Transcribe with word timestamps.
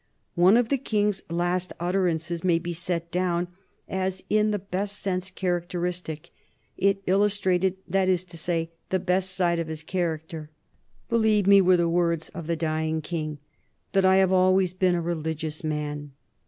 One 0.33 0.57
of 0.57 0.69
the 0.69 0.79
King's 0.79 1.21
last 1.29 1.73
utterances 1.79 2.43
may 2.43 2.57
be 2.57 2.73
set 2.73 3.11
down 3.11 3.49
as 3.87 4.23
in 4.31 4.49
the 4.49 4.57
best 4.57 4.97
sense 4.97 5.29
characteristic 5.29 6.31
it 6.75 7.03
illustrated, 7.05 7.77
that 7.87 8.09
is 8.09 8.23
to 8.25 8.35
say, 8.39 8.71
the 8.89 8.97
best 8.97 9.29
side 9.35 9.59
of 9.59 9.67
his 9.67 9.83
character. 9.83 10.49
"Believe 11.07 11.45
me," 11.45 11.61
were 11.61 11.77
the 11.77 11.87
words 11.87 12.29
of 12.29 12.47
the 12.47 12.55
dying 12.57 13.03
King, 13.03 13.37
"that 13.91 14.03
I 14.03 14.15
have 14.15 14.31
always 14.33 14.73
been 14.73 14.95
a 14.95 15.01
religious 15.01 15.63
man." 15.63 16.13